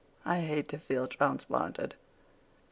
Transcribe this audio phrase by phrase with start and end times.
[0.25, 1.93] I hate to feel transplanted."